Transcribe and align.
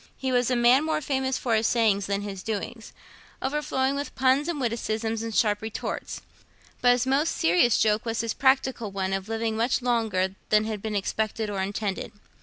He 0.17 0.31
was 0.31 0.49
a 0.49 0.55
man 0.55 0.83
more 0.83 0.99
famous 0.99 1.37
for 1.37 1.53
his 1.53 1.67
sayings 1.67 2.07
than 2.07 2.23
his 2.23 2.41
doings, 2.41 2.91
overflowing 3.39 3.93
with 3.93 4.15
puns 4.15 4.47
and 4.47 4.59
witticisms 4.59 5.21
and 5.21 5.31
sharp 5.35 5.61
retorts; 5.61 6.21
but 6.81 6.93
his 6.93 7.05
most 7.05 7.37
serious 7.37 7.77
joke 7.77 8.03
was 8.03 8.21
his 8.21 8.33
practical 8.33 8.89
one 8.89 9.13
of 9.13 9.29
living 9.29 9.55
much 9.55 9.79
longer 9.83 10.33
than 10.49 10.63
had 10.65 10.81
been 10.81 10.95
expected 10.95 11.51
or 11.51 11.61
intended. 11.61 12.13